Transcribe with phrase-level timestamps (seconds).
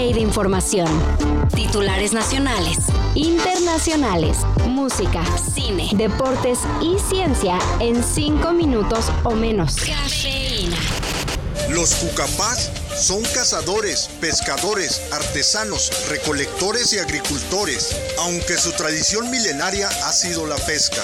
[0.00, 0.88] de información.
[1.54, 2.78] Titulares nacionales,
[3.14, 9.76] internacionales, música, cine, deportes y ciencia en 5 minutos o menos.
[9.76, 10.78] Cafeína.
[11.68, 20.46] Los cucapás son cazadores, pescadores, artesanos, recolectores y agricultores, aunque su tradición milenaria ha sido
[20.46, 21.02] la pesca.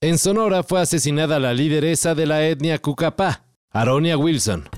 [0.00, 4.68] En Sonora fue asesinada la lideresa de la etnia Cucapá, Aronia Wilson.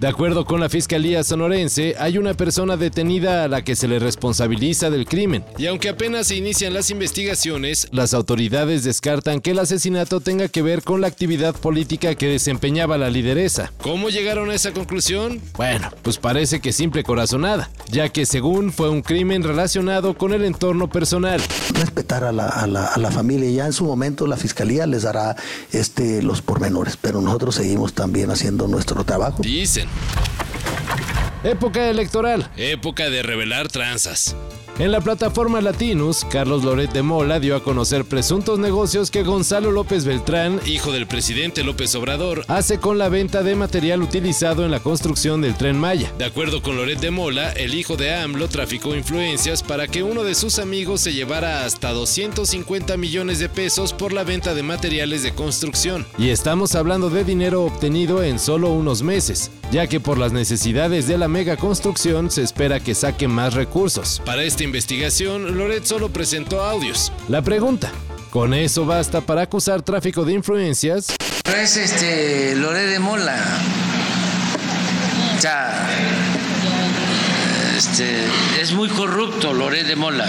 [0.00, 3.98] De acuerdo con la Fiscalía sonorense, hay una persona detenida a la que se le
[3.98, 5.44] responsabiliza del crimen.
[5.58, 10.62] Y aunque apenas se inician las investigaciones, las autoridades descartan que el asesinato tenga que
[10.62, 13.72] ver con la actividad política que desempeñaba la lideresa.
[13.82, 15.40] ¿Cómo llegaron a esa conclusión?
[15.56, 20.44] Bueno, pues parece que simple corazonada, ya que según fue un crimen relacionado con el
[20.44, 21.40] entorno personal.
[21.74, 25.02] Respetar a la, a la, a la familia, ya en su momento la Fiscalía les
[25.02, 25.34] dará
[25.72, 29.42] este, los pormenores, pero nosotros seguimos también haciendo nuestro trabajo.
[29.42, 29.87] Dicen.
[31.44, 34.36] Época electoral, época de revelar tranzas.
[34.78, 39.72] En la plataforma Latinus, Carlos Loret de Mola dio a conocer presuntos negocios que Gonzalo
[39.72, 44.70] López Beltrán, hijo del presidente López Obrador, hace con la venta de material utilizado en
[44.70, 46.12] la construcción del tren Maya.
[46.16, 50.22] De acuerdo con Loret de Mola, el hijo de AMLO traficó influencias para que uno
[50.22, 55.24] de sus amigos se llevara hasta 250 millones de pesos por la venta de materiales
[55.24, 56.06] de construcción.
[56.18, 61.08] Y estamos hablando de dinero obtenido en solo unos meses, ya que por las necesidades
[61.08, 64.22] de la mega construcción se espera que saque más recursos.
[64.24, 67.10] Para este investigación, Loret solo presentó audios.
[67.28, 67.90] La pregunta,
[68.30, 71.14] ¿con eso basta para acusar tráfico de influencias?
[71.56, 73.42] Es este Loret de Mola.
[75.36, 75.88] O sea,
[77.78, 78.24] este,
[78.60, 80.28] es muy corrupto Loret de Mola.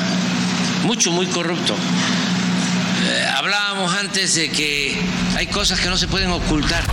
[0.86, 1.76] Mucho, muy corrupto.
[1.76, 4.98] Eh, hablábamos antes de que
[5.36, 6.84] hay cosas que no se pueden ocultar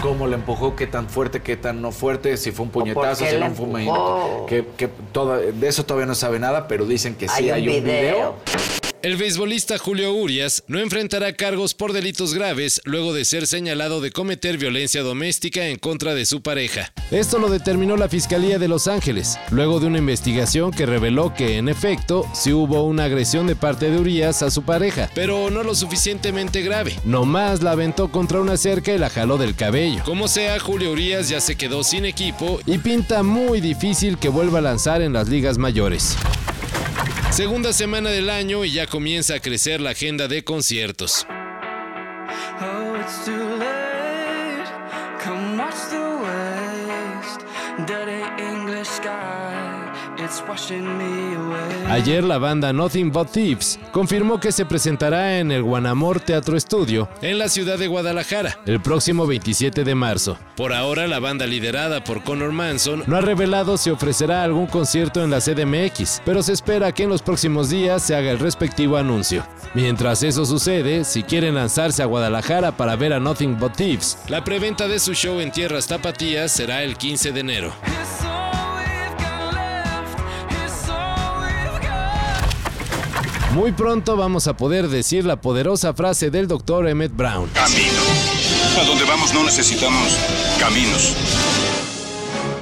[0.00, 3.36] cómo le empujó, qué tan fuerte, qué tan no fuerte, si fue un puñetazo, si
[3.36, 7.28] no fue un que, que todo, de eso todavía no sabe nada, pero dicen que
[7.28, 8.34] sí hay, un video.
[9.02, 14.12] El beisbolista Julio Urias no enfrentará cargos por delitos graves luego de ser señalado de
[14.12, 16.92] cometer violencia doméstica en contra de su pareja.
[17.10, 21.56] Esto lo determinó la Fiscalía de Los Ángeles, luego de una investigación que reveló que,
[21.56, 25.62] en efecto, sí hubo una agresión de parte de Urias a su pareja, pero no
[25.62, 26.94] lo suficientemente grave.
[27.06, 30.02] Nomás la aventó contra una cerca y la jaló del cabello.
[30.04, 34.58] Como sea, Julio Urias ya se quedó sin equipo y pinta muy difícil que vuelva
[34.58, 36.18] a lanzar en las ligas mayores.
[37.30, 41.26] Segunda semana del año y ya comienza a crecer la agenda de conciertos.
[51.88, 57.08] Ayer la banda Nothing But Thieves confirmó que se presentará en el Guanamor Teatro Estudio
[57.20, 60.38] en la ciudad de Guadalajara el próximo 27 de marzo.
[60.56, 65.24] Por ahora la banda liderada por Conor Manson no ha revelado si ofrecerá algún concierto
[65.24, 68.96] en la CDMX, pero se espera que en los próximos días se haga el respectivo
[68.98, 69.44] anuncio.
[69.74, 74.44] Mientras eso sucede, si quieren lanzarse a Guadalajara para ver a Nothing But Thieves, la
[74.44, 77.72] preventa de su show en tierras tapatías será el 15 de enero.
[83.54, 86.86] Muy pronto vamos a poder decir la poderosa frase del Dr.
[86.88, 87.50] Emmett Brown.
[87.52, 88.00] Camino.
[88.80, 90.16] A donde vamos no necesitamos
[90.60, 91.16] caminos.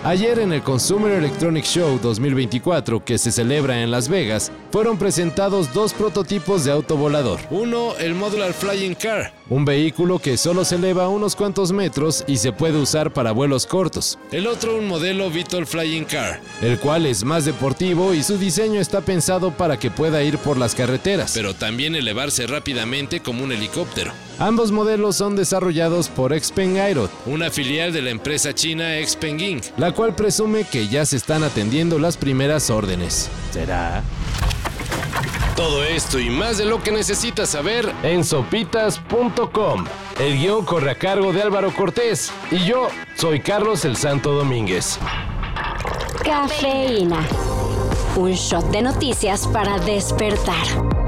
[0.04, 5.74] Ayer en el Consumer Electronic Show 2024 que se celebra en Las Vegas, fueron presentados
[5.74, 7.40] dos prototipos de auto volador.
[7.50, 12.36] Uno, el Modular Flying Car, un vehículo que solo se eleva unos cuantos metros y
[12.36, 14.20] se puede usar para vuelos cortos.
[14.30, 18.80] El otro, un modelo VTOL Flying Car, el cual es más deportivo y su diseño
[18.80, 23.50] está pensado para que pueda ir por las carreteras, pero también elevarse rápidamente como un
[23.50, 24.12] helicóptero.
[24.38, 29.64] Ambos modelos son desarrollados por Xpeng Aero, una filial de la empresa china Xpeng Inc.,
[29.76, 33.28] la cual presume que ya se están atendiendo las primeras órdenes.
[33.50, 34.02] ¿Será?
[35.56, 39.86] Todo esto y más de lo que necesitas saber en sopitas.com.
[40.20, 45.00] El guion corre a cargo de Álvaro Cortés y yo soy Carlos el Santo Domínguez.
[46.22, 47.26] Cafeína.
[48.14, 51.07] Un shot de noticias para despertar.